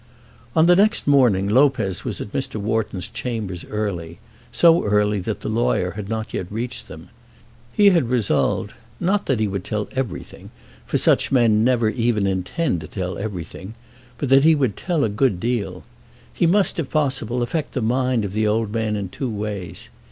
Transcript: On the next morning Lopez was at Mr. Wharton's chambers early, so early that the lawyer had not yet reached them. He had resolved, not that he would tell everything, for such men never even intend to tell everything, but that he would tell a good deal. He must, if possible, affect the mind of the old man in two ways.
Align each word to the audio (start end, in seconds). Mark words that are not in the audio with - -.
On 0.55 0.65
the 0.65 0.75
next 0.75 1.05
morning 1.05 1.47
Lopez 1.47 2.03
was 2.03 2.19
at 2.19 2.33
Mr. 2.33 2.55
Wharton's 2.55 3.07
chambers 3.07 3.63
early, 3.65 4.17
so 4.51 4.83
early 4.83 5.19
that 5.19 5.41
the 5.41 5.47
lawyer 5.47 5.91
had 5.91 6.09
not 6.09 6.33
yet 6.33 6.51
reached 6.51 6.87
them. 6.87 7.09
He 7.71 7.91
had 7.91 8.09
resolved, 8.09 8.73
not 8.99 9.27
that 9.27 9.39
he 9.39 9.47
would 9.47 9.63
tell 9.63 9.87
everything, 9.91 10.49
for 10.87 10.97
such 10.97 11.31
men 11.31 11.63
never 11.63 11.87
even 11.87 12.25
intend 12.25 12.81
to 12.81 12.87
tell 12.87 13.19
everything, 13.19 13.75
but 14.17 14.29
that 14.29 14.43
he 14.43 14.55
would 14.55 14.75
tell 14.75 15.03
a 15.03 15.07
good 15.07 15.39
deal. 15.39 15.83
He 16.33 16.47
must, 16.47 16.79
if 16.79 16.89
possible, 16.89 17.43
affect 17.43 17.73
the 17.73 17.81
mind 17.83 18.25
of 18.25 18.33
the 18.33 18.47
old 18.47 18.73
man 18.73 18.95
in 18.95 19.07
two 19.07 19.29
ways. 19.29 19.91